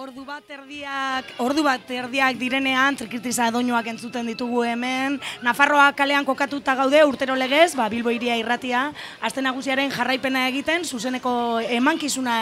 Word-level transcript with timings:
ordu 0.00 0.22
bat 0.24 0.46
erdiak, 0.48 1.28
ordu 1.44 1.60
bat 1.66 1.90
erdiak 1.92 2.38
direnean, 2.40 2.96
trikirtiza 2.96 3.50
doinoak 3.52 3.90
entzuten 3.92 4.30
ditugu 4.30 4.62
hemen, 4.64 5.18
Nafarroa 5.44 5.90
kalean 5.98 6.24
kokatuta 6.24 6.72
gaude 6.78 7.02
urtero 7.04 7.36
legez, 7.36 7.74
ba, 7.76 7.90
Bilbo 7.92 8.12
iria 8.14 8.38
irratia, 8.40 8.86
aste 9.20 9.44
nagusiaren 9.44 9.92
jarraipena 9.92 10.46
egiten, 10.48 10.88
zuzeneko 10.88 11.34
emankizuna 11.76 12.38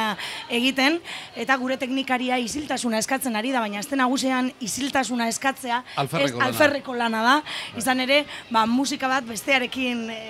egiten, 0.54 1.00
eta 1.34 1.58
gure 1.58 1.80
teknikaria 1.82 2.38
isiltasuna 2.46 3.02
eskatzen 3.02 3.34
ari 3.34 3.50
da, 3.50 3.64
baina 3.66 3.82
aste 3.82 3.98
nagusian 3.98 4.52
isiltasuna 4.62 5.26
eskatzea, 5.34 5.82
Alferreko 5.98 6.38
lana. 6.38 6.50
alferreko 6.52 6.98
lana 7.02 7.26
da, 7.26 7.36
izan 7.80 8.06
ere, 8.06 8.22
ba, 8.54 8.68
musika 8.70 9.10
bat 9.10 9.26
bestearekin 9.26 10.06
e, 10.14 10.26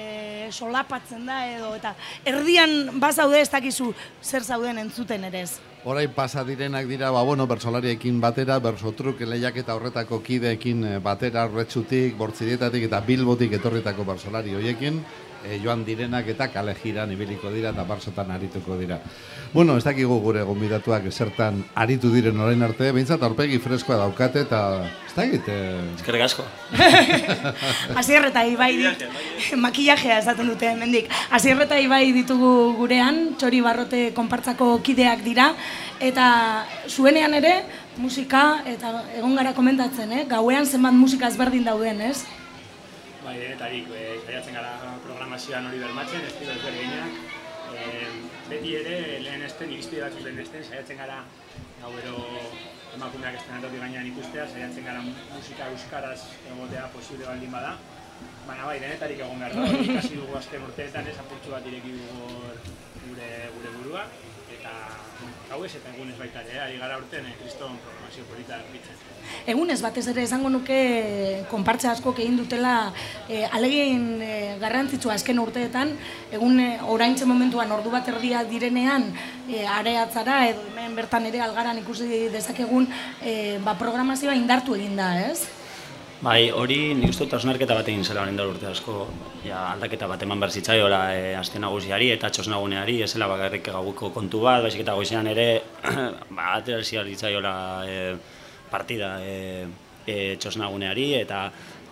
solapatzen 0.48 1.28
da 1.28 1.44
edo, 1.52 1.74
eta 1.76 1.92
erdian 2.24 2.94
bazaude 2.96 3.44
ez 3.44 3.50
dakizu 3.52 3.92
zer 4.22 4.48
zauden 4.48 4.86
entzuten 4.88 5.28
ere 5.28 5.44
ez. 5.44 5.58
Orain 5.84 6.10
pasa 6.10 6.42
direnak 6.42 6.88
dira, 6.90 7.12
ba, 7.14 7.22
bueno, 7.22 7.46
bersolariekin 7.46 8.18
batera, 8.20 8.56
bersotruk 8.58 9.20
lehiak 9.22 9.60
eta 9.62 9.76
horretako 9.78 10.18
kideekin 10.26 10.82
eh, 10.84 10.98
batera, 10.98 11.44
horretxutik, 11.46 12.16
bortzirietatik 12.18 12.88
eta 12.88 12.98
bilbotik 13.06 13.54
etorritako 13.60 14.02
bersolari 14.08 14.56
hoiekin, 14.58 14.98
e, 15.44 15.58
joan 15.62 15.84
direnak 15.84 16.28
eta 16.28 16.48
kale 16.52 16.74
jiran 16.78 17.12
ibiliko 17.12 17.50
dira 17.52 17.70
eta 17.70 17.84
barsotan 17.84 18.30
arituko 18.30 18.76
dira. 18.78 18.98
Bueno, 19.52 19.76
ez 19.78 19.84
dakigu 19.84 20.18
gure 20.20 20.42
gonbidatuak 20.44 21.08
zertan 21.10 21.62
aritu 21.74 22.10
diren 22.12 22.40
orain 22.40 22.62
arte, 22.62 22.90
behintzat 22.92 23.22
aurpegi 23.22 23.58
freskoa 23.58 23.96
daukate 24.02 24.42
eta 24.44 24.60
ez 25.06 25.14
dakit, 25.14 25.48
eh, 25.48 25.94
Eskerrik 25.96 26.24
asko. 26.26 26.44
Asier 28.00 28.28
eta 28.28 28.44
Ibai 28.46 28.70
dit, 28.76 29.04
makillajea 29.66 30.18
esaten 30.18 30.48
dute 30.52 30.68
hemendik. 30.68 31.08
Asier 31.30 31.60
eta 31.64 31.78
Ibai 31.80 32.12
ditugu 32.12 32.74
gurean, 32.78 33.34
txori 33.38 33.62
barrote 33.64 34.02
konpartzako 34.14 34.78
kideak 34.84 35.24
dira, 35.24 35.52
eta 36.00 36.64
zuenean 36.88 37.34
ere 37.34 37.54
musika, 37.98 38.62
eta 38.66 38.92
egon 39.18 39.34
gara 39.38 39.54
komentatzen, 39.56 40.12
eh? 40.12 40.26
gauean 40.30 40.66
zenbat 40.66 40.94
musika 40.94 41.30
ezberdin 41.32 41.64
dauden, 41.66 42.04
ez? 42.12 42.22
Bai, 43.28 43.36
denetarik, 43.44 43.90
e, 43.92 44.04
saiatzen 44.24 44.54
gara 44.56 44.92
programazioan 45.04 45.66
hori 45.68 45.80
bermatzen, 45.82 46.22
estilo 46.24 46.54
ezberdinak. 46.54 47.18
E, 47.76 48.06
beti 48.48 48.70
ere, 48.78 48.94
lehen 49.20 49.44
esten, 49.44 49.74
irizpide 49.74 50.06
batzuk 50.06 50.22
lehen 50.24 50.40
esten, 50.40 50.64
saiatzen 50.64 50.96
gara 50.96 51.18
gauero 51.82 52.22
emakumeak 52.96 53.36
estenatoki 53.36 53.82
gainean 53.82 54.08
ikustea, 54.14 54.46
saiatzen 54.48 54.88
gara 54.88 55.04
musika 55.10 55.68
euskaraz 55.74 56.22
egotea 56.54 56.86
posible 56.96 57.28
baldin 57.28 57.52
bada. 57.52 57.74
Baina 58.46 58.70
bai, 58.70 58.78
denetarik 58.86 59.20
egon 59.20 59.44
behar 59.44 59.58
da, 59.58 59.68
ikasi 59.90 60.22
dugu 60.22 60.40
azken 60.40 60.64
urteetan, 60.70 61.12
ez 61.12 61.18
apurtxu 61.26 61.52
bat 61.52 61.68
ireki 61.68 61.98
dugu 61.98 62.32
gure, 63.10 63.30
gure 63.58 63.76
burua, 63.76 64.08
eta 64.56 64.72
gauez 65.48 65.70
eta 65.78 65.92
egunez 65.94 66.16
baita 66.18 66.42
ere, 66.44 66.58
ari 66.60 66.76
gara 66.78 66.98
urten, 67.00 67.24
eh, 67.26 67.34
kriston 67.40 67.78
programazio 67.84 68.24
polita 68.28 68.58
bitzen. 68.72 68.96
Egunez 69.48 69.80
batez 69.82 70.06
ere 70.12 70.22
esango 70.24 70.50
nuke 70.52 70.78
konpartza 71.50 71.90
askok 71.92 72.20
egin 72.20 72.36
dutela 72.36 72.92
e, 73.28 73.44
alegin 73.44 74.22
e, 74.22 74.32
garrantzitsua 74.60 75.16
azken 75.16 75.40
urteetan, 75.40 75.94
egun 76.32 76.60
e, 76.60 76.68
oraintxe 76.94 77.28
momentuan 77.28 77.72
ordu 77.72 77.92
bat 77.92 78.08
erdia 78.12 78.44
direnean 78.48 79.08
e, 79.48 79.64
areatzara 79.78 80.40
edo 80.50 80.64
hemen 80.70 80.96
bertan 80.96 81.28
ere 81.30 81.40
algaran 81.44 81.80
ikusi 81.80 82.28
dezakegun 82.32 82.88
e, 83.22 83.58
ba, 83.64 83.76
programazioa 83.80 84.36
indartu 84.36 84.76
egin 84.76 84.96
da, 85.00 85.14
ez? 85.28 85.57
Bai, 86.18 86.48
hori 86.50 86.96
nik 86.98 87.12
uste 87.12 87.28
hausnarketa 87.30 87.76
bat 87.78 87.88
egin 87.92 88.00
zela 88.02 88.24
orain 88.24 88.40
urte 88.42 88.66
asko, 88.66 89.04
ja, 89.44 89.58
aldaketa 89.76 90.08
bat 90.10 90.22
eman 90.26 90.40
behar 90.42 90.50
zitzaiola 90.50 90.98
e, 91.14 91.20
aste 91.38 91.60
nagusiari 91.62 92.08
eta 92.10 92.26
txosnaguneari, 92.34 92.96
ez 93.04 93.12
zela 93.12 93.28
bakarrik 93.30 93.68
gauko 93.70 94.10
kontu 94.16 94.40
bat, 94.42 94.64
baizik 94.64 94.82
eta 94.82 94.96
goizean 94.98 95.30
ere, 95.30 95.44
ba, 96.34 96.48
aterazia 96.56 97.04
ditzaiola 97.06 97.52
e, 97.86 98.00
partida 98.72 99.12
e, 99.22 99.36
e, 100.08 100.18
txosnaguneari, 100.42 101.06
eta 101.20 101.44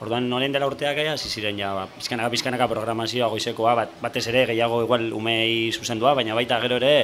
orduan 0.03 0.27
noren 0.27 0.59
dela 0.59 0.67
urteak 0.67 0.99
hasi 1.07 1.31
ziren 1.31 1.63
ja, 1.63 1.71
ba, 1.79 1.87
pizkanaka, 1.95 2.35
pizkanaka 2.35 2.71
programazioa 2.75 3.31
goizekoa, 3.31 3.79
bat, 3.79 3.95
batez 4.03 4.27
ere 4.35 4.43
gehiago 4.51 4.83
igual 4.89 5.07
umei 5.15 5.71
zuzendua, 5.71 6.19
baina 6.19 6.35
baita 6.35 6.59
gero 6.67 6.83
ere, 6.83 6.97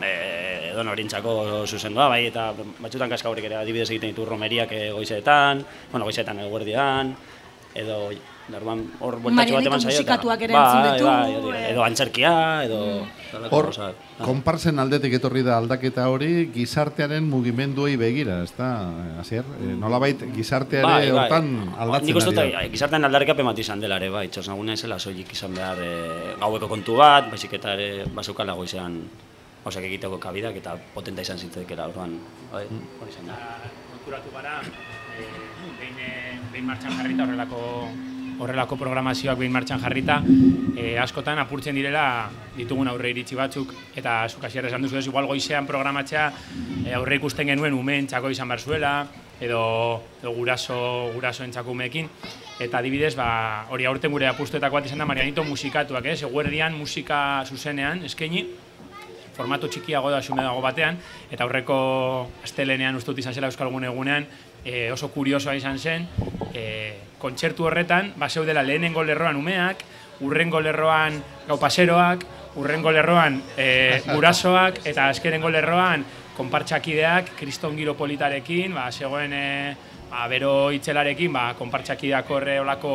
e, 0.00 0.70
edo 0.72 0.84
norintzako 0.84 1.66
zuzendua, 1.66 2.08
bai, 2.08 2.26
eta 2.30 2.50
batzutan 2.80 3.10
kaska 3.12 3.28
horiek 3.28 3.50
ere 3.50 3.60
adibidez 3.60 3.90
egiten 3.90 4.14
ditu 4.14 4.24
romeriak 4.28 4.72
e, 4.72 4.90
goizeetan, 4.92 5.64
bueno, 5.90 6.06
goizetan 6.08 6.40
eguerdian, 6.46 7.14
edo 7.74 8.10
Orduan 8.52 8.80
hor 9.00 9.14
bueltatxo 9.22 9.54
bat 9.54 9.66
eman 9.68 9.78
eta- 9.80 9.88
musikatuak 9.88 10.40
ere 10.44 10.52
Bai, 10.52 10.62
entzun 10.66 10.82
ditu, 10.92 11.06
bai, 11.06 11.34
hori, 11.38 11.58
eh. 11.60 11.70
edo 11.70 11.84
antzerkia, 11.86 12.32
edo... 12.66 12.78
horrelako 13.32 13.56
Hor. 13.56 13.68
Ah. 13.78 14.24
konparsen 14.26 14.82
aldetik 14.82 15.14
etorri 15.16 15.44
da 15.46 15.56
aldaketa 15.62 16.08
hori 16.10 16.50
gizartearen 16.52 17.24
mugimenduei 17.30 17.94
begira, 17.96 18.40
ez 18.42 18.52
da, 18.58 18.68
Asier? 19.22 19.46
E, 19.62 19.70
nolabait 19.78 20.26
gizarteare 20.34 20.84
Bai, 20.84 21.08
bai. 21.08 21.16
hortan 21.22 21.50
aldatzen 21.78 22.10
Nik 22.10 22.22
ari 22.26 22.34
da. 22.36 22.46
ai, 22.60 22.68
gizartean 22.74 23.08
aldarrikap 23.08 23.40
emat 23.46 23.62
izan 23.62 23.80
dela 23.80 23.96
ere, 24.02 24.10
bai, 24.10 24.26
txosnaguna 24.28 24.74
ezela 24.74 24.98
soilik 24.98 25.32
izan 25.32 25.54
behar 25.54 25.78
e, 25.80 25.92
gaueko 26.42 26.68
kontu 26.68 26.98
bat, 26.98 27.30
baizik 27.30 27.54
eta 27.60 27.78
ere 27.78 28.08
bazukala 28.12 28.58
goizean 28.58 28.98
gauzak 29.64 29.84
egiteko 29.88 30.18
kabidak 30.22 30.56
eta 30.58 30.76
potenta 30.94 31.22
izan 31.22 31.38
zitzaikela, 31.38 31.88
orduan, 31.92 32.16
bai, 32.52 32.64
hori 33.00 33.10
izan 33.14 33.30
da. 33.30 33.36
konturatu 33.92 34.32
gara, 34.34 34.56
e, 35.18 35.26
behin, 35.78 36.00
eh, 36.02 36.40
behin 36.52 36.66
martxan 36.66 36.98
jarrita 36.98 37.28
horrelako 37.28 37.62
horrelako 38.42 38.76
programazioak 38.76 39.38
behin 39.38 39.52
martxan 39.54 39.80
jarrita, 39.80 40.20
e, 40.74 40.96
askotan 40.98 41.38
apurtzen 41.38 41.76
direla 41.78 42.30
ditugun 42.56 42.88
aurre 42.90 43.12
iritsi 43.12 43.38
batzuk, 43.38 43.74
eta 43.94 44.22
zuk 44.28 44.44
hasiera 44.48 44.68
esan 44.68 44.82
duzu 44.82 44.98
ez, 44.98 45.06
igual 45.06 45.28
goizean 45.30 45.68
programatzea 45.68 46.24
e, 46.86 46.94
aurre 46.98 47.20
ikusten 47.20 47.52
genuen 47.52 47.76
umeen 47.76 48.08
txako 48.10 48.32
izan 48.34 48.50
behar 48.50 48.64
zuela, 48.64 48.94
edo, 49.42 49.62
edo 50.22 50.32
guraso, 50.34 50.78
gurasoen 51.14 51.52
txakumeekin, 51.54 52.08
eta 52.62 52.78
adibidez, 52.78 53.14
ba, 53.18 53.66
hori 53.74 53.86
aurten 53.86 54.12
gure 54.14 54.28
apustuetako 54.30 54.78
bat 54.78 54.90
izan 54.90 55.02
da 55.02 55.08
Marianito 55.08 55.44
musikatuak, 55.46 56.06
ez? 56.14 56.20
Eguerdian 56.26 56.76
musika 56.78 57.18
zuzenean 57.48 58.04
eskaini, 58.08 58.46
formato 59.36 59.68
txikiago 59.68 60.10
da 60.10 60.22
xume 60.22 60.42
dago 60.44 60.60
batean, 60.64 60.98
eta 61.30 61.44
aurreko 61.44 61.76
astelenean 62.44 62.96
uste 62.96 63.12
dut 63.12 63.22
izan 63.22 63.34
zela 63.34 63.48
Euskal 63.50 63.70
Gune 63.72 63.88
egunean, 63.90 64.26
e, 64.64 64.90
oso 64.92 65.08
kuriosoa 65.14 65.54
izan 65.58 65.78
zen, 65.78 66.06
e, 66.54 66.64
kontzertu 67.18 67.66
horretan, 67.68 68.12
baseudela 68.18 68.62
lehenengo 68.62 69.04
lerroan 69.04 69.36
umeak, 69.36 69.84
urrengo 70.22 70.60
lerroan 70.60 71.22
gaupaseroak, 71.48 72.26
urrengo 72.60 72.92
lerroan 72.92 73.40
e, 73.56 73.68
gurasoak, 74.14 74.82
eta 74.86 75.08
azkerengo 75.08 75.50
lerroan 75.50 76.04
konpartxakideak, 76.36 77.34
kriston 77.38 77.76
giro 77.76 77.96
politarekin, 77.96 78.74
ba, 78.74 78.90
zegoen 78.92 79.32
e, 79.36 79.46
ba, 80.12 80.26
bero 80.28 80.52
itzelarekin, 80.76 81.32
ba, 81.32 81.46
konpartxakideak 81.58 82.30
horre 82.30 82.58
olako 82.60 82.92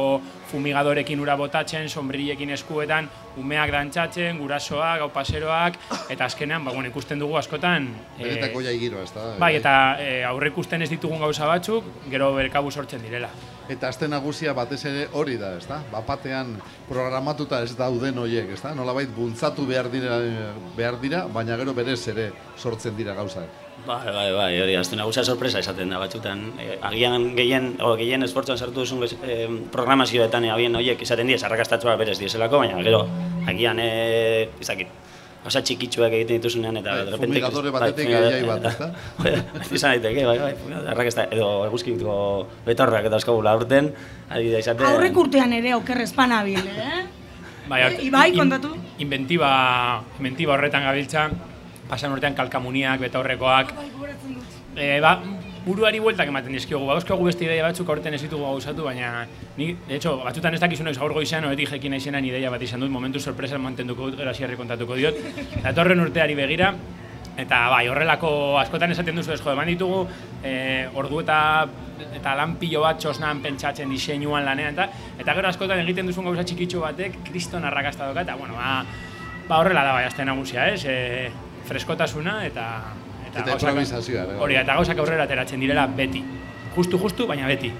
fumigadorekin 0.51 1.19
ura 1.19 1.35
botatzen, 1.39 1.89
sombrillekin 1.89 2.53
eskuetan, 2.55 3.09
umeak 3.41 3.73
dantzatzen, 3.73 4.37
gurasoak, 4.37 5.01
gaupaseroak, 5.01 5.79
eta 6.13 6.29
azkenean, 6.29 6.63
ba, 6.65 6.75
bueno, 6.75 6.91
ikusten 6.93 7.19
dugu 7.19 7.39
askotan... 7.41 7.89
eh, 8.19 8.23
Benetako 8.23 8.61
jai 8.69 8.77
giroa, 8.79 9.03
ez 9.03 9.13
da? 9.15 9.27
Bai, 9.41 9.55
eta 9.57 9.75
e, 9.99 10.11
aurre 10.29 10.53
ikusten 10.53 10.85
ez 10.85 10.91
ditugun 10.93 11.19
gauza 11.25 11.49
batzuk, 11.49 11.89
gero 12.13 12.33
berkabu 12.37 12.71
sortzen 12.71 13.01
direla. 13.01 13.33
Eta 13.67 13.89
aste 13.91 14.07
nagusia 14.07 14.53
batez 14.55 14.79
ere 14.87 15.07
hori 15.11 15.35
da, 15.39 15.51
ez 15.59 15.65
da? 15.67 15.81
Bapatean 15.91 16.53
programatuta 16.87 17.59
ez 17.65 17.73
dauden 17.75 18.19
horiek, 18.23 18.53
ez 18.55 18.61
da? 18.63 18.71
Nolabait 18.75 19.11
bultzatu 19.11 19.65
behar 19.67 19.89
dira, 19.91 20.21
behar 20.77 20.99
dira, 21.01 21.25
baina 21.33 21.57
gero 21.59 21.73
berez 21.75 21.99
ere 22.13 22.29
sortzen 22.55 22.95
dira 22.95 23.15
gauzak. 23.17 23.65
Bai, 23.85 24.05
bai, 24.07 24.29
bai, 24.33 24.53
hori, 24.61 24.75
azten 24.79 24.99
nagusia 24.99 25.23
sorpresa 25.23 25.59
izaten 25.63 25.91
da 25.91 25.99
batzutan. 25.99 26.45
E, 26.59 26.77
agian 26.89 27.29
gehien, 27.37 27.73
o, 27.83 27.93
gehien 27.99 28.23
esfortzuan 28.25 28.57
sartu 28.57 28.85
duzun 28.85 29.03
e, 29.03 29.35
programazioetan 29.71 30.47
e, 30.47 30.53
abien 30.55 30.75
horiek 30.75 31.03
izaten 31.03 31.27
diez, 31.27 31.43
arrakastatua 31.43 31.95
berez 31.99 32.17
dieselako, 32.19 32.63
baina 32.63 32.81
gero, 32.87 33.03
agian, 33.47 33.79
e, 33.83 34.49
izakit, 34.63 34.91
gauza 35.47 35.61
txikitsuak 35.63 36.11
egiten 36.11 36.41
dituzunean 36.41 36.77
eta 36.81 36.91
Bai, 36.91 37.05
de 37.07 37.11
repente... 37.15 37.27
fumigadore 37.39 37.71
bai, 37.71 37.81
batetik 37.87 38.09
jai 38.11 38.43
bat, 38.43 38.65
eta- 38.67 39.71
Izan 39.77 39.95
daiteke, 39.95 40.25
bai, 40.27 40.37
bai, 40.43 40.53
fumigadore, 40.59 40.91
arrakasta, 40.91 41.27
edo 41.31 41.47
eguzkiko 41.69 42.15
betorrak 42.67 43.07
eta 43.07 43.19
eskabula 43.21 43.55
urten, 43.57 43.93
ari 44.29 44.51
da 44.51 44.59
izaten... 44.63 44.85
Aurrek 44.91 45.15
urtean 45.23 45.55
ere 45.55 45.71
oker 45.79 46.03
espanabil, 46.03 46.59
eh? 46.75 47.05
Bai, 47.71 47.81
Eh, 47.83 48.05
Ibai, 48.07 48.31
kontatu. 48.31 48.69
Inventiba, 49.03 49.49
inventiba 50.19 50.53
horretan 50.55 50.85
gabiltza, 50.87 51.25
pasan 51.89 52.13
urtean 52.15 52.35
kalkamuniak, 52.35 52.99
betaurrekoak, 53.03 53.73
e, 54.75 54.99
ba, 55.03 55.17
buruari 55.67 55.99
bueltak 55.99 56.29
ematen 56.31 56.55
dizkiogu, 56.55 56.87
ba, 56.87 56.95
euskagu 56.97 57.27
beste 57.27 57.43
ideia 57.45 57.65
batzuk 57.65 57.89
aurten 57.91 58.15
ez 58.15 58.21
ditugu 58.23 58.45
gauzatu, 58.47 58.85
baina 58.87 59.25
ni, 59.57 59.73
de 59.87 59.97
hecho, 59.97 60.15
batzutan 60.23 60.55
ez 60.55 60.61
dakizunez 60.63 60.95
gaur 60.97 61.13
goizean, 61.13 61.45
oetik 61.49 61.73
jekin 61.75 61.93
naizenan 61.95 62.25
ideia 62.25 62.51
bat 62.53 62.63
izan 62.63 62.83
dut, 62.83 62.93
momentu 62.93 63.19
sorpresa 63.19 63.59
mantenduko 63.59 64.07
dut, 64.07 64.19
gero 64.21 64.31
hasierri 64.31 64.55
kontatuko 64.59 64.95
diot, 64.99 65.19
datorren 65.65 66.07
urteari 66.07 66.39
begira, 66.39 66.71
Eta 67.37 67.67
bai, 67.69 67.83
horrelako 67.85 68.29
askotan 68.57 68.89
esaten 68.95 69.19
duzu 69.19 69.35
ez, 69.35 69.41
jo, 69.43 69.51
eman 69.53 69.69
ditugu 69.69 69.99
e, 70.41 70.87
ordu 70.97 71.19
eta 71.21 71.37
eta 72.17 72.33
lan 72.37 72.55
pilo 72.57 72.81
bat 72.81 72.97
txosnan 72.97 73.43
pentsatzen 73.43 73.93
diseinuan 73.93 74.45
lanean 74.45 74.73
eta 74.73 74.87
eta 75.21 75.35
gero 75.37 75.51
askotan 75.51 75.83
egiten 75.83 76.09
duzun 76.09 76.25
gauza 76.25 76.45
txikitxo 76.49 76.81
batek 76.81 77.19
kriston 77.29 77.65
arrakasta 77.69 78.07
dauka 78.09 78.23
eta 78.25 78.39
bueno, 78.41 78.57
ba, 78.57 78.81
ba 79.45 79.59
horrela 79.61 79.85
da 79.85 79.93
bai 79.99 80.07
aste 80.09 80.25
nagusia, 80.25 80.65
ez? 80.73 80.81
E, 80.89 81.29
freskotasuna 81.69 82.39
eta 82.47 82.65
eta 83.43 83.51
improvisazioa. 83.57 84.25
Hori, 84.39 84.55
eta 84.55 84.75
gauzak 84.79 84.97
aurrera 84.99 85.23
ateratzen 85.27 85.59
direla 85.59 85.87
beti. 85.87 86.23
Justu, 86.75 86.97
justu, 87.01 87.27
baina 87.27 87.47
beti. 87.47 87.71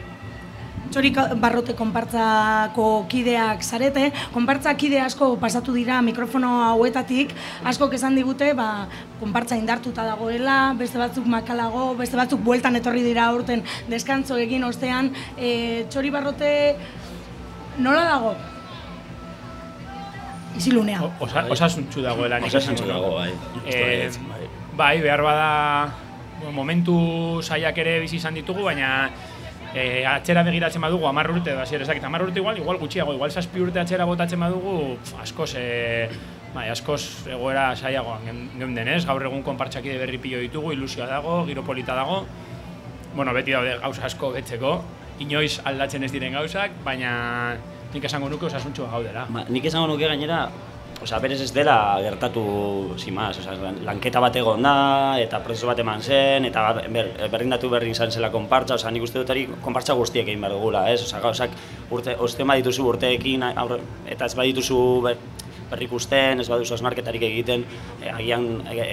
Txori 0.88 1.09
barrote 1.36 1.74
konpartzako 1.75 3.06
kideak 3.12 3.62
zarete, 3.62 4.06
konpartza 4.31 4.71
kide 4.80 5.01
asko 5.04 5.33
pasatu 5.38 5.74
dira 5.75 5.98
mikrofono 6.01 6.62
hauetatik, 6.63 7.33
asko 7.68 7.89
esan 7.92 8.15
digute, 8.15 8.54
ba, 8.56 8.88
konpartza 9.19 9.57
indartuta 9.59 10.06
dagoela, 10.07 10.74
beste 10.80 10.98
batzuk 10.98 11.25
makalago, 11.27 11.94
beste 12.00 12.15
batzuk 12.15 12.39
bueltan 12.39 12.80
etorri 12.80 13.03
dira 13.03 13.25
aurten 13.27 13.63
deskantzo 13.92 14.38
egin 14.39 14.63
ostean, 14.63 15.12
e, 15.38 15.86
txori 15.92 16.10
barrote 16.10 16.53
nola 17.80 18.06
dago? 18.07 18.36
Isilunea. 20.57 21.03
O- 21.03 21.12
Osa, 21.25 21.44
osasuntxu 21.51 22.01
dagoela 22.01 22.39
Osasuntxu 22.48 22.88
dago, 22.88 23.12
bai. 23.19 23.31
Eh, 23.65 24.10
bai. 24.77 25.01
behar 25.01 25.21
bada 25.21 25.91
momentu 26.53 27.41
saiak 27.41 27.77
ere 27.81 28.00
bizi 28.00 28.21
izan 28.21 28.38
ditugu, 28.38 28.63
baina 28.69 29.09
e, 29.74 30.06
atxera 30.06 30.44
begiratzen 30.45 30.81
badugu, 30.81 31.07
amarr 31.09 31.33
urte, 31.33 31.56
da 31.57 31.65
zier 31.65 31.81
ezakit, 31.81 32.03
amarr 32.06 32.27
urte 32.27 32.39
igual, 32.39 32.57
igual 32.62 32.77
gutxiago, 32.77 33.15
igual 33.18 33.31
zazpi 33.31 33.63
urte 33.65 33.81
atxera 33.81 34.06
botatzen 34.06 34.39
badugu, 34.39 34.97
pf, 35.01 35.15
askoz, 35.24 35.50
e, 35.57 36.09
bai, 36.53 36.68
askoz 36.69 37.01
egoera 37.25 37.71
saiagoan 37.75 38.29
geunden 38.59 38.94
ez, 38.94 39.01
gaur 39.09 39.25
egun 39.25 39.44
konpartxakide 39.44 39.97
berri 39.97 40.21
pilo 40.21 40.44
ditugu, 40.45 40.75
ilusioa 40.77 41.09
dago, 41.09 41.41
giro 41.50 41.65
polita 41.65 41.97
dago, 41.97 42.21
bueno, 43.15 43.33
beti 43.33 43.57
daude 43.57 43.79
gauza 43.81 44.06
asko 44.06 44.31
betzeko, 44.38 44.77
inoiz 45.25 45.57
aldatzen 45.65 46.06
ez 46.06 46.13
diren 46.13 46.38
gauzak, 46.38 46.77
baina 46.85 47.57
nik 47.94 48.06
esango 48.06 48.29
nuke 48.29 48.45
osasuntxua 48.45 48.91
gaudela. 48.94 49.25
Ba, 49.33 49.47
nik 49.50 49.65
esango 49.65 49.89
nuke 49.89 50.06
gainera, 50.06 50.45
Osa, 50.97 51.19
berez 51.21 51.41
ez 51.41 51.51
dela 51.53 51.99
gertatu, 52.01 52.41
zimaz, 52.97 53.38
osa, 53.38 53.53
lanketa 53.85 54.21
bat 54.23 54.35
egon 54.39 54.65
da, 54.65 54.73
eta 55.21 55.39
prozesu 55.45 55.69
bat 55.69 55.77
eman 55.83 56.01
zen, 56.01 56.47
eta 56.49 56.63
ber, 56.89 57.11
berrindatu 57.29 57.69
berri 57.69 57.91
izan 57.94 58.09
zela 58.09 58.31
konpartza, 58.33 58.79
osa, 58.79 58.89
nik 58.89 59.05
uste 59.05 59.21
dut 59.21 59.29
hori 59.29 59.45
konpartza 59.61 59.94
guztiek 59.94 60.25
egin 60.25 60.41
behar 60.41 60.55
dugula, 60.57 60.88
ez? 60.89 61.03
Osa, 61.05 61.21
gauzak 61.21 61.53
urte, 61.94 62.15
osten 62.17 62.49
badituzu 62.49 62.88
urteekin, 62.95 63.45
aurre, 63.51 63.77
eta 64.09 64.25
ez 64.25 64.33
badituzu 64.39 64.79
ber, 65.05 65.21
berrikusten, 65.69 66.41
ez 66.41 66.47
baduzu 66.49 66.73
osnarketarik 66.79 67.27
egiten, 67.29 67.67
e, 68.01 68.09
agian 68.09 68.47
e, 68.73 68.88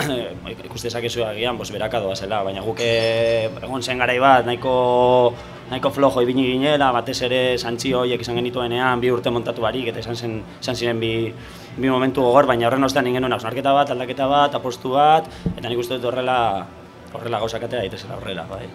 e, 0.00 0.56
ikuste 0.64 0.88
zakezu 0.88 1.26
agian, 1.28 1.60
bos, 1.60 1.68
berakado 1.74 2.14
zela, 2.16 2.40
baina 2.46 2.64
guk 2.64 2.80
egon 2.80 3.84
zen 3.84 4.00
garai 4.00 4.16
bat, 4.22 4.48
nahiko 4.48 4.72
nahiko 5.70 5.90
flojo 5.90 6.22
ibini 6.22 6.46
ginela, 6.52 6.90
batez 6.92 7.20
ere 7.26 7.42
santzio 7.58 8.02
horiek 8.04 8.20
izan 8.20 8.38
genituenean, 8.40 9.00
bi 9.00 9.10
urte 9.12 9.32
montatu 9.32 9.64
barik, 9.64 9.88
eta 9.92 10.02
izan, 10.04 10.16
zen, 10.16 10.40
izan 10.60 10.76
ziren 10.76 11.00
bi, 11.00 11.12
bi 11.76 11.90
momentu 11.90 12.24
gogor, 12.26 12.48
baina 12.50 12.68
horren 12.68 12.84
ostean 12.84 13.08
ingen 13.08 13.32
hausnarketa 13.32 13.72
bat, 13.76 13.94
aldaketa 13.94 14.28
bat, 14.30 14.58
apostu 14.60 14.94
bat, 14.96 15.30
eta 15.54 15.68
nik 15.68 15.80
uste 15.80 15.96
dut 15.96 16.10
horrela, 16.12 16.38
horrela 17.14 17.40
gauzak 17.44 17.64
atera 17.64 17.84
daitezela 17.84 18.20
horrela, 18.20 18.46
bai. 18.50 18.66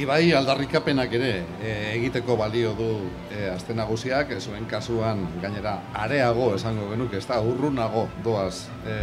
Ibai 0.00 0.32
aldarrikapenak 0.32 1.12
ere 1.18 1.32
e, 1.60 1.72
egiteko 1.98 2.32
balio 2.40 2.70
du 2.78 2.88
e, 3.28 3.50
azte 3.52 3.74
nagusiak, 3.76 4.30
e, 4.32 4.40
zuen 4.40 4.64
kasuan 4.64 5.26
gainera 5.42 5.74
areago 6.00 6.54
esango 6.56 6.88
genuke, 6.94 7.20
ez 7.20 7.26
da, 7.28 7.42
urrunago 7.44 8.06
doaz 8.24 8.70
e, 8.88 8.96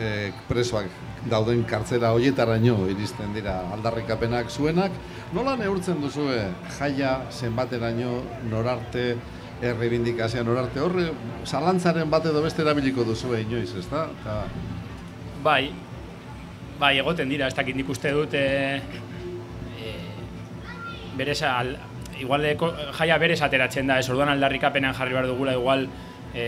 e, 0.00 0.32
presoak 0.48 0.88
dauden 1.30 1.62
kartzera 1.68 2.14
hoietaraino 2.16 2.86
iristen 2.88 3.34
dira 3.36 3.58
aldarrikapenak 3.74 4.50
zuenak. 4.50 4.94
Nola 5.36 5.56
neurtzen 5.60 6.00
duzue 6.00 6.40
jaia 6.78 7.20
zenbateraino 7.30 8.22
norarte 8.50 9.12
errebindikazioa 9.60 10.44
norarte 10.46 10.80
horre 10.80 11.10
zalantzaren 11.44 12.08
bat 12.10 12.26
edo 12.30 12.40
beste 12.42 12.64
erabiliko 12.64 13.04
duzue 13.04 13.42
inoiz, 13.44 13.74
ez 13.76 13.86
da? 13.90 14.06
Ta, 14.24 14.40
Bai, 15.40 15.70
bai, 16.80 16.98
egoten 17.00 17.30
dira, 17.32 17.46
ez 17.48 17.56
dakit 17.56 17.76
nik 17.76 17.88
uste 17.88 18.10
dut, 18.12 18.34
e, 18.36 18.76
e, 19.80 19.92
berez, 21.16 21.38
al, 21.48 21.70
igual 22.20 22.44
jaia 22.98 23.16
berez 23.20 23.38
ateratzen 23.40 23.88
da, 23.88 23.96
ez 24.00 24.08
orduan 24.12 24.28
aldarrikapenean 24.34 24.96
jarri 24.98 25.16
behar 25.16 25.30
dugula, 25.30 25.54
igual 25.56 25.86
e, 26.34 26.44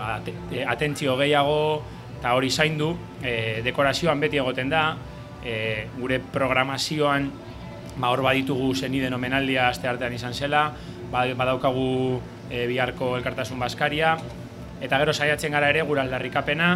e, 0.00 0.64
atentzio 0.64 1.18
gehiago, 1.20 1.82
eta 2.26 2.34
hori 2.34 2.48
zaindu, 2.50 2.88
e, 3.22 3.62
dekorazioan 3.62 4.18
beti 4.18 4.40
egoten 4.42 4.66
da, 4.66 4.96
e, 5.46 5.86
gure 5.94 6.18
programazioan, 6.18 7.28
ba, 8.00 8.08
hor 8.10 8.24
baditugu 8.26 8.72
zeniden 8.74 9.14
omenaldia 9.14 9.68
aste 9.68 9.86
artean 9.86 10.16
izan 10.16 10.34
zela, 10.34 10.72
ba- 11.12 11.22
badaukagu 11.38 12.18
e, 12.50 12.64
biharko 12.66 13.12
elkartasun 13.20 13.62
baskaria, 13.62 14.16
eta 14.82 14.98
gero 14.98 15.14
saiatzen 15.14 15.54
gara 15.54 15.70
ere 15.70 15.84
gure 15.86 16.02
aldarrikapena 16.02 16.72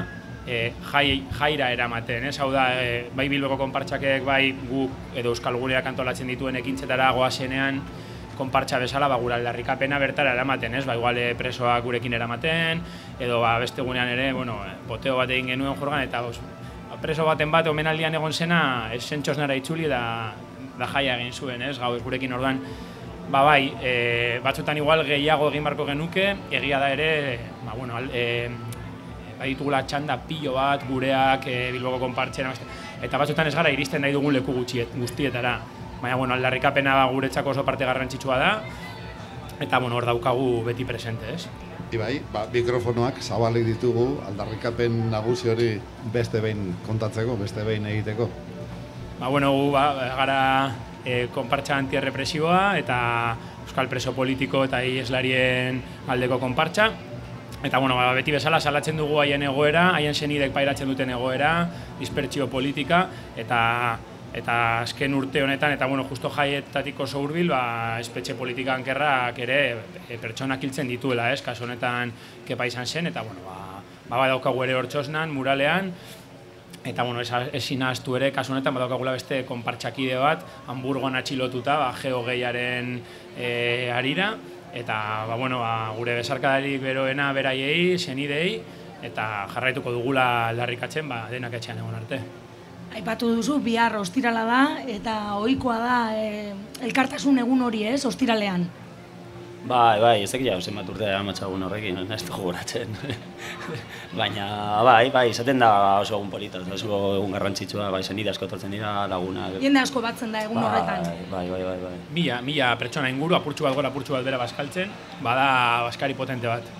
e, 0.46 0.70
jai, 0.92 1.24
jaira 1.40 1.72
eramaten, 1.74 2.28
ez? 2.30 2.36
Hau 2.38 2.52
da, 2.54 2.68
e, 2.78 3.08
bai 3.10 3.26
Bilboko 3.28 3.58
konpartxakek, 3.58 4.22
bai 4.22 4.52
guk 4.70 5.18
edo 5.18 5.34
Euskal 5.34 5.58
Gureak 5.58 5.90
antolatzen 5.90 6.30
dituen 6.30 6.62
ekintzetara 6.62 7.10
goazenean, 7.18 7.82
konpartxa 8.40 8.80
bezala 8.82 9.08
ba, 9.12 9.18
gure 9.20 9.36
aldarrikapena 9.36 10.00
bertara 10.02 10.34
eramaten, 10.34 10.74
ez? 10.74 10.84
Ba, 10.88 10.96
igual 10.98 11.20
e, 11.20 11.28
presoak 11.38 11.84
gurekin 11.84 12.16
eramaten, 12.16 12.80
edo 13.20 13.40
ba, 13.44 13.58
beste 13.62 13.84
gunean 13.86 14.08
ere, 14.16 14.32
bueno, 14.36 14.58
e, 14.64 14.74
poteo 14.88 15.18
bat 15.20 15.30
egin 15.30 15.52
genuen 15.54 15.76
jorgan, 15.78 16.04
eta 16.06 16.24
os, 16.26 16.40
ba, 16.90 17.00
preso 17.02 17.28
baten 17.28 17.52
bat 17.52 17.68
omenaldian 17.70 18.16
egon 18.16 18.32
zena, 18.32 18.62
ez 18.96 19.04
zentxosnara 19.04 19.58
itzuli 19.60 19.90
da, 19.90 20.02
da 20.80 20.88
jaia 20.94 21.18
egin 21.20 21.36
zuen, 21.36 21.62
ez? 21.68 21.76
Gau, 21.78 21.94
gurekin 22.04 22.38
orduan, 22.38 22.64
Ba 23.30 23.44
bai, 23.46 23.70
e, 23.78 24.40
batzutan 24.42 24.80
igual 24.80 25.04
gehiago 25.06 25.52
egin 25.52 25.62
barko 25.62 25.84
genuke, 25.86 26.24
egia 26.50 26.80
da 26.82 26.88
ere, 26.90 27.10
ba, 27.62 27.76
bueno, 27.78 27.94
al, 27.94 28.08
e, 28.10 28.48
baditugula 29.38 29.84
txanda 29.86 30.16
pilo 30.26 30.56
bat, 30.56 30.82
gureak, 30.88 31.46
e, 31.46 31.70
Bilboko 31.76 32.00
konpartxera, 32.02 32.50
eta 33.00 33.20
batzutan 33.22 33.46
ez 33.46 33.54
gara 33.54 33.70
iristen 33.70 34.02
nahi 34.02 34.16
dugun 34.16 34.34
leku 34.34 34.56
gutxiet, 34.56 34.96
guztietara. 34.98 35.54
Baina, 36.00 36.16
bueno, 36.16 36.34
aldarrikapena 36.34 36.94
ba, 36.94 37.04
guretzako 37.12 37.50
oso 37.52 37.64
parte 37.64 37.84
garrantzitsua 37.84 38.38
da, 38.38 38.52
eta, 39.60 39.78
bueno, 39.78 39.96
hor 39.96 40.06
daukagu 40.08 40.62
beti 40.64 40.86
presente, 40.88 41.34
ez? 41.34 41.46
Ibai, 41.92 42.20
ba, 42.32 42.46
mikrofonoak 42.52 43.20
zabalik 43.20 43.66
ditugu 43.66 44.06
aldarrikapen 44.28 45.10
nagusi 45.10 45.50
hori 45.50 45.72
beste 46.14 46.40
behin 46.40 46.70
kontatzeko, 46.86 47.36
beste 47.40 47.64
behin 47.66 47.88
egiteko. 47.90 48.30
Ba, 49.18 49.28
bueno, 49.28 49.52
gu 49.52 49.70
ba, 49.74 49.84
gara 50.16 50.40
e, 51.04 51.26
konpartxa 51.34 51.76
antierrepresiboa 51.76 52.78
eta 52.80 52.98
euskal 53.66 53.90
preso 53.90 54.14
politiko 54.16 54.64
eta 54.64 54.80
ieslarien 54.86 55.82
aldeko 56.08 56.40
konpartxa. 56.40 56.90
Eta 57.60 57.76
bueno, 57.76 57.98
ba, 57.98 58.14
beti 58.16 58.32
bezala 58.32 58.60
salatzen 58.60 58.96
dugu 58.96 59.18
haien 59.20 59.42
egoera, 59.44 59.90
haien 59.98 60.16
senidek 60.16 60.54
pairatzen 60.54 60.88
duten 60.88 61.10
egoera, 61.12 61.52
dispertsio 61.98 62.48
politika 62.48 63.08
eta 63.36 63.60
eta 64.34 64.82
azken 64.82 65.14
urte 65.14 65.42
honetan 65.42 65.72
eta 65.74 65.86
bueno, 65.86 66.04
justo 66.04 66.30
jaietatik 66.30 67.00
oso 67.00 67.20
hurbil, 67.20 67.50
ba 67.50 67.98
espetxe 68.00 68.36
politika 68.38 68.74
ankerrak 68.74 69.38
ere 69.42 69.60
e, 70.08 70.18
pertsonak 70.22 70.62
hiltzen 70.62 70.88
dituela, 70.88 71.32
ez? 71.32 71.42
Kasu 71.42 71.66
honetan 71.66 72.12
kepa 72.46 72.66
izan 72.70 72.86
zen 72.86 73.10
eta 73.10 73.26
bueno, 73.26 73.42
ba 73.46 73.82
ba 74.10 74.18
badaukagu 74.18 74.64
ere 74.64 74.74
hortxosnan, 74.74 75.30
muralean, 75.30 75.92
Eta 76.80 77.04
bueno, 77.04 77.20
ezin 77.20 77.82
ahaztu 77.84 78.14
ere, 78.16 78.30
kasu 78.32 78.54
honetan 78.54 78.72
badaukagula 78.72 79.12
beste 79.12 79.42
konpartxakide 79.44 80.16
bat, 80.16 80.46
Hamburgon 80.72 81.18
atxilotuta, 81.18 81.74
ba, 81.76 81.90
geo 81.92 82.22
gehiaren 82.24 82.94
e, 83.36 83.92
arira, 83.92 84.30
eta 84.72 84.96
ba, 85.28 85.36
bueno, 85.36 85.60
ba, 85.60 85.92
gure 85.98 86.16
besarkadarik 86.22 86.80
beroena 86.80 87.34
beraiei, 87.36 87.98
senidei, 87.98 88.62
eta 89.04 89.26
jarraituko 89.52 89.92
dugula 89.92 90.30
aldarrikatzen, 90.54 91.04
ba, 91.12 91.26
denak 91.28 91.60
etxean 91.60 91.84
egon 91.84 92.00
arte. 92.00 92.22
Aipatu 92.90 93.30
duzu, 93.36 93.60
bihar 93.62 93.94
ostirala 94.00 94.42
da, 94.48 94.60
eta 94.90 95.16
ohikoa 95.38 95.78
da 95.78 95.96
e, 96.18 96.52
elkartasun 96.82 97.38
egun 97.38 97.62
hori 97.62 97.84
ez, 97.86 98.02
ostiralean. 98.08 98.66
Bai, 99.60 100.00
bai, 100.00 100.22
ez 100.24 100.32
jau 100.32 100.56
zenbat 100.60 100.88
urte 100.88 101.06
amatxagun 101.12 101.62
horrekin, 101.62 101.98
ez 102.16 102.22
du 102.24 102.32
gogoratzen. 102.32 102.94
Baina, 104.20 104.46
bai, 104.82 105.10
bai, 105.14 105.26
izaten 105.30 105.60
da 105.60 105.70
oso 106.00 106.16
egun 106.16 106.30
polita, 106.32 106.62
oso 106.74 107.16
egun 107.18 107.36
garrantzitsua, 107.36 107.90
bai, 107.94 108.02
zenide 108.02 108.32
asko 108.32 108.48
etortzen 108.48 108.72
dira, 108.74 109.06
lagunak. 109.10 109.60
Jende 109.62 109.84
asko 109.84 110.02
batzen 110.02 110.32
da 110.32 110.42
egun 110.48 110.62
horretan. 110.64 111.04
Bai, 111.30 111.44
bai, 111.52 111.62
bai, 111.62 111.76
bai. 111.84 111.96
Mila, 112.16 112.40
mila 112.46 112.72
pertsona 112.80 113.12
inguru, 113.12 113.36
apurtxu 113.38 113.68
bat 113.68 113.76
gora, 113.76 113.92
apurtxu 113.92 114.16
bat 114.16 114.24
bera 114.26 114.40
baskaltzen, 114.40 114.90
bada 115.22 115.50
baskari 115.86 116.16
potente 116.18 116.50
bat. 116.50 116.72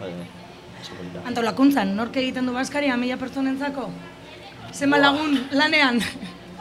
Bai, 0.00 0.10
bai, 0.10 0.26
polita. 0.96 1.22
Antolakuntzan, 1.28 1.94
nork 1.94 2.16
egiten 2.18 2.48
du 2.48 2.56
baskaria 2.56 2.96
mila 2.98 3.20
pertsonentzako? 3.20 3.90
Zenba 4.72 4.98
lagun 4.98 5.36
lanean? 5.52 6.00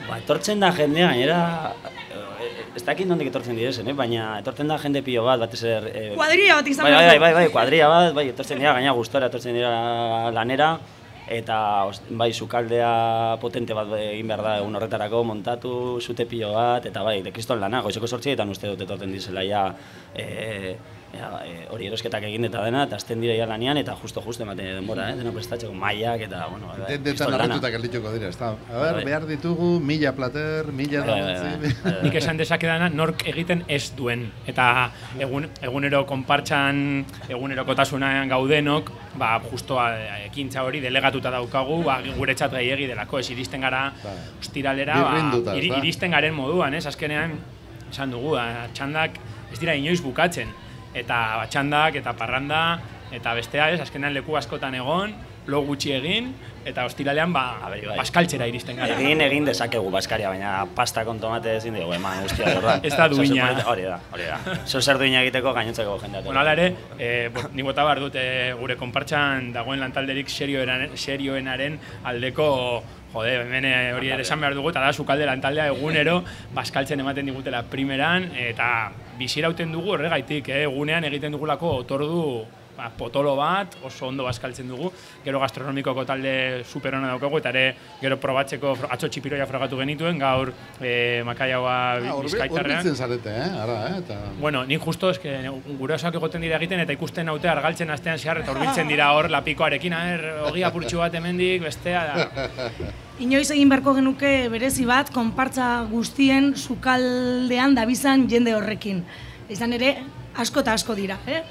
Ba, 0.07 0.17
etortzen 0.19 0.59
da 0.59 0.71
jendea, 0.75 1.11
gainera, 1.13 1.73
eh, 2.11 2.49
ez 2.75 2.83
dakit 2.83 3.07
nondik 3.07 3.29
etortzen 3.31 3.55
direzen, 3.55 3.87
eh? 3.87 3.95
baina 3.95 4.33
etortzen 4.41 4.67
da 4.67 4.77
jende 4.81 5.03
pilo 5.05 5.23
bat, 5.23 5.39
batez 5.39 5.61
er... 5.63 5.87
Eh, 5.87 6.07
Kuadrilla 6.17 6.57
bat 6.59 6.67
izan 6.67 6.87
bai, 6.87 6.93
bai, 6.97 7.13
du. 7.15 7.21
bai, 7.23 7.33
bai, 7.37 7.45
kuadria 7.53 7.87
bat, 7.91 8.09
bai, 8.17 8.25
etortzen 8.33 8.59
dira, 8.59 8.73
gaina 8.75 8.91
gustora 8.97 9.31
etortzen 9.31 9.55
dira 9.55 9.71
lanera, 10.35 10.73
eta 11.31 11.57
bai, 12.19 12.33
sukaldea 12.33 12.91
potente 13.39 13.77
bat 13.77 13.93
egin 14.01 14.27
behar 14.27 14.43
da 14.43 14.57
egun 14.59 14.75
horretarako, 14.75 15.23
montatu, 15.31 15.73
zute 16.03 16.27
pilo 16.27 16.51
bat, 16.57 16.89
eta 16.91 17.05
bai, 17.07 17.21
de 17.23 17.31
kriston 17.31 17.63
lana, 17.63 17.79
goizeko 17.85 18.09
sortzietan 18.11 18.51
uste 18.51 18.73
dut 18.73 18.83
etortzen 18.87 19.15
dizela 19.15 19.45
ja, 19.47 19.69
e, 20.11 20.75
Ja, 21.11 21.41
e, 21.43 21.65
hori 21.69 21.87
erosketak 21.89 22.23
egin 22.23 22.45
eta 22.47 22.61
dena, 22.63 22.85
eta 22.87 22.95
azten 22.95 23.19
dira 23.19 23.33
ja 23.35 23.45
lanean, 23.45 23.75
eta 23.81 23.97
justo-justo 23.99 24.43
ematen 24.45 24.65
denbora, 24.77 25.09
eh? 25.11 25.15
dena 25.19 25.33
prestatzeko 25.35 25.73
mailak, 25.75 26.21
eta, 26.27 26.45
bueno, 26.47 26.67
bai, 26.71 26.77
Den- 26.87 27.03
kriston 27.03 27.27
Detan 27.27 27.31
lana. 27.33 27.43
argitutak 27.49 27.73
geldituko 27.75 28.13
dira, 28.13 28.29
ez 28.29 28.37
da. 28.39 28.51
A 28.69 28.77
ber, 28.79 28.93
Bai. 28.95 29.03
behar 29.09 29.25
ditugu, 29.27 29.79
mila 29.83 30.13
plater, 30.15 30.71
mila 30.71 31.01
Bai, 31.03 31.09
bai, 31.09 31.21
bai, 31.21 31.33
dantzi. 31.33 31.73
bai, 31.83 31.93
bai. 31.93 32.03
Nik 32.07 32.15
esan 32.21 32.37
dezakedana 32.39 32.87
nork 32.89 33.25
egiten 33.27 33.65
ez 33.67 33.91
duen. 33.97 34.31
Eta 34.47 34.91
egun, 35.19 35.49
egunero 35.61 36.05
konpartxan, 36.07 37.05
egunerokotasunean 37.29 38.29
gaudenok, 38.31 38.91
ba, 39.19 39.33
justo 39.51 39.79
a, 39.79 39.89
ekintza 40.29 40.63
hori 40.63 40.79
delegatuta 40.79 41.29
daukagu, 41.29 41.81
ba, 41.83 41.99
guretzat 42.15 42.53
gehiegi 42.55 42.87
delako, 42.87 43.19
ez 43.19 43.29
iristen 43.35 43.61
gara 43.61 43.91
Bai. 44.03 44.15
ostiralera, 44.39 44.95
Birrinduta, 45.03 45.51
ba, 45.59 45.77
iristen 45.81 46.11
garen 46.11 46.33
moduan, 46.33 46.73
ez, 46.73 46.85
azkenean, 46.87 47.35
esan 47.91 48.11
dugu, 48.15 48.37
a, 48.39 48.67
txandak 48.73 49.19
ez 49.51 49.59
dira 49.59 49.75
inoiz 49.75 49.99
bukatzen. 50.01 50.47
Eta 50.93 51.17
txandak, 51.49 51.95
eta 52.01 52.13
parranda, 52.19 52.61
eta 53.11 53.33
bestea, 53.35 53.71
ez, 53.71 53.81
azkenean 53.83 54.13
leku 54.15 54.35
askotan 54.39 54.75
egon, 54.75 55.13
lo 55.47 55.61
gutxi 55.65 55.93
egin, 55.95 56.29
eta 56.65 56.83
ostiralean, 56.85 57.31
ba, 57.33 57.57
Aberi, 57.65 57.87
bai. 57.89 57.95
baskaltzera 57.97 58.45
iristen 58.49 58.77
gara. 58.77 58.93
Egin 58.99 59.23
egin 59.25 59.47
dezakegu 59.47 59.89
baskaria, 59.93 60.29
baina 60.29 60.51
pasta 60.75 61.03
kon 61.07 61.19
tomate 61.19 61.55
ezin 61.57 61.79
dugu 61.79 61.95
eman 61.97 62.21
guztia 62.27 62.53
horra. 62.59 62.77
Ez 62.83 62.93
da 62.93 63.07
duina. 63.09 63.49
Hori 63.71 63.87
da, 63.87 63.97
hori 64.13 64.29
da. 64.29 64.37
Zo 64.67 64.81
zer 64.81 65.01
duina 65.01 65.23
egiteko 65.25 65.53
gainontzeko 65.57 65.97
jendea. 66.03 66.21
Bueno, 66.27 66.39
ala 66.43 66.53
ere, 66.53 66.69
e, 66.99 67.29
bo, 67.33 67.47
ni 67.55 67.65
bota 67.65 67.85
behar 67.87 68.03
dut, 68.03 68.15
e, 68.15 68.53
gure 68.59 68.77
konpartxan 68.77 69.51
dagoen 69.55 69.81
lantalderik 69.81 70.29
serioenaren, 70.29 70.97
serioenaren 70.97 71.79
aldeko 72.11 72.49
jode, 73.11 73.33
hemen 73.41 73.65
eh, 73.67 73.93
hori 73.95 74.11
ere 74.13 74.23
esan 74.23 74.39
behar 74.39 74.55
dugu, 74.55 74.71
eta 74.71 74.83
da 74.83 74.93
sukalde 74.93 75.25
lantaldea 75.27 75.67
egunero 75.73 76.21
baskaltzen 76.55 77.01
ematen 77.03 77.27
digutela 77.27 77.63
primeran, 77.67 78.29
eta 78.39 78.69
bizirauten 79.21 79.71
dugu 79.75 79.93
horregaitik, 79.95 80.49
eh, 80.49 80.63
egunean 80.65 81.05
egiten 81.11 81.37
dugulako 81.37 81.75
otordu 81.83 82.23
ba, 82.77 82.89
potolo 82.97 83.35
bat, 83.35 83.75
oso 83.83 84.07
ondo 84.07 84.23
baskaltzen 84.23 84.67
dugu, 84.71 84.91
gero 85.25 85.39
gastronomikoko 85.39 86.05
talde 86.05 86.63
superona 86.65 87.07
daukagu, 87.13 87.37
eta 87.41 87.49
ere 87.49 87.65
gero 88.01 88.17
probatzeko 88.19 88.75
atzo 88.89 89.09
txipiroia 89.11 89.45
frogatu 89.49 89.77
genituen, 89.81 90.17
gaur 90.19 90.53
e, 90.81 91.21
makaiaua 91.27 91.75
Ah, 91.91 92.15
hurbi- 92.15 92.29
bizkaitarrean. 92.31 92.79
Hurbiltzen 92.81 92.95
zarete, 92.95 93.29
eh? 93.29 93.49
Ara, 93.63 93.77
eh? 93.89 93.97
Eta... 93.99 94.17
Bueno, 94.39 94.63
nik 94.65 94.81
justo 94.83 95.09
eske 95.11 95.35
gurasoak 95.79 96.15
egoten 96.21 96.41
dira 96.41 96.57
egiten 96.61 96.79
eta 96.83 96.93
ikusten 96.95 97.25
naute 97.25 97.49
argaltzen 97.51 97.89
astean 97.91 98.17
zehar 98.19 98.41
eta 98.43 98.51
hurbiltzen 98.55 98.87
dira 98.87 99.11
hor 99.13 99.29
lapikoarekin, 99.29 99.93
aher, 99.93 100.25
ogi 100.49 100.63
apurtxu 100.63 100.97
bat 101.03 101.13
hemendik, 101.19 101.61
bestea 101.63 102.03
da. 102.07 102.49
Inoiz 103.21 103.51
egin 103.53 103.69
beharko 103.69 103.93
genuke 103.93 104.29
berezi 104.49 104.85
bat, 104.89 105.11
konpartza 105.13 105.83
guztien 105.91 106.55
sukaldean 106.57 107.75
dabizan 107.77 108.23
jende 108.31 108.55
horrekin. 108.57 109.03
Izan 109.51 109.73
ere, 109.77 109.91
asko 110.41 110.63
eta 110.63 110.73
asko 110.73 110.95
dira, 110.97 111.17
eh? 111.27 111.41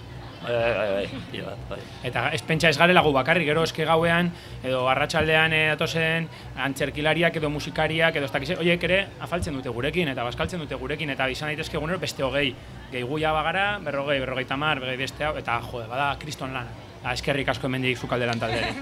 Bai, 0.41 1.07
bai, 1.33 1.45
bai. 1.69 1.79
Eta 2.09 2.29
ez 2.33 2.41
pentsa 2.49 2.71
ez 2.71 2.79
garela 2.81 3.03
gu 3.05 3.13
bakarrik, 3.13 3.45
gero 3.51 3.63
eske 3.67 3.85
gauean, 3.85 4.31
edo 4.65 4.87
arratsaldean 4.89 5.53
eh, 5.53 5.67
datozen 5.75 6.29
antzerkilariak 6.57 7.37
edo 7.37 7.51
musikariak 7.53 8.17
edo 8.17 8.25
ez 8.25 8.33
dakize, 8.33 8.57
oiek 8.57 8.87
ere 8.89 9.01
afaltzen 9.21 9.55
dute 9.59 9.69
gurekin 9.69 10.09
eta 10.09 10.25
baskaltzen 10.25 10.63
dute 10.65 10.79
gurekin 10.81 11.13
eta 11.13 11.29
izan 11.29 11.53
daitezke 11.53 11.77
egunero 11.77 12.01
beste 12.01 12.25
hogei. 12.25 12.55
Gehi 12.91 13.21
ja 13.21 13.35
bagara, 13.37 13.67
berrogei, 13.85 14.19
berrogei 14.21 14.47
tamar, 14.49 14.81
berrogei 14.81 15.05
bestea, 15.05 15.35
eta 15.39 15.61
jode, 15.71 15.87
bada 15.93 16.15
kriston 16.19 16.57
lana. 16.57 16.73
Da, 17.01 17.13
eskerrik 17.13 17.49
asko 17.49 17.69
hemendik 17.69 17.97
sukalde 17.99 18.27
lantalderi. 18.29 18.75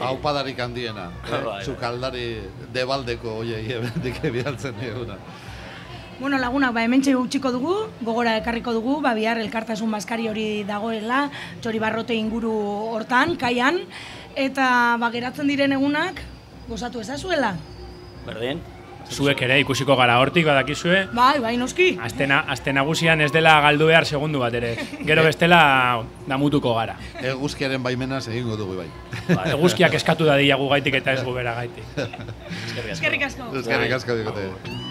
Haupadarik 0.00 0.58
handiena, 0.58 1.10
Bai, 1.26 1.38
eh? 1.38 1.44
bai. 1.44 1.60
Zukaldari 1.64 2.24
debaldeko, 2.74 3.40
oie, 3.42 3.60
ebendik 3.76 4.22
ebialtzen 4.30 4.78
eguna. 4.82 5.18
Bueno, 6.20 6.36
lagunak, 6.36 6.74
ba, 6.74 6.84
hemen 6.84 7.00
utziko 7.16 7.50
dugu, 7.50 7.74
gogora 8.02 8.36
ekarriko 8.36 8.74
dugu, 8.76 9.00
ba, 9.00 9.14
bihar 9.16 9.38
elkartasun 9.40 9.90
baskari 9.90 10.28
hori 10.28 10.64
dagoela, 10.68 11.30
txori 11.64 11.78
barrote 11.80 12.12
inguru 12.14 12.52
hortan, 12.92 13.38
kaian, 13.40 13.78
eta 14.36 14.98
ba, 15.00 15.08
geratzen 15.10 15.48
diren 15.48 15.72
egunak, 15.72 16.20
gozatu 16.68 17.00
ezazuela. 17.00 17.54
Berdin? 18.26 18.60
Zuek 19.10 19.40
ere 19.46 19.56
ikusiko 19.62 19.96
gara 19.96 20.18
hortik 20.20 20.44
badakizue, 20.44 21.06
Bai, 21.16 21.40
bai, 21.40 21.54
noski. 21.56 21.94
Aste, 22.04 22.28
na, 22.28 22.42
aste 22.52 22.76
nagusian 22.76 23.24
ez 23.24 23.32
dela 23.32 23.56
galdu 23.64 23.88
behar 23.88 24.04
segundu 24.04 24.44
bat 24.44 24.52
ere. 24.54 24.74
Gero 25.08 25.24
bestela 25.24 26.04
damutuko 26.28 26.76
gara. 26.76 26.98
Eguzkiaren 27.32 27.82
baimenaz 27.82 28.26
egingo 28.28 28.60
dugu 28.60 28.76
bai. 28.84 28.90
Eguzkiak 29.56 29.96
eskatu 29.96 30.28
da 30.28 30.36
gu 30.36 30.68
gaitik 30.76 31.00
eta 31.00 31.16
ez 31.16 31.24
gu 31.24 31.32
bera 31.32 31.56
gaitik. 31.62 31.84
Eskerrik 31.96 32.92
asko. 32.92 32.92
Eskerrik 32.92 33.26
asko. 33.32 33.50
Eskerrik 33.64 33.98
asko 34.02 34.20
dikote. 34.20 34.88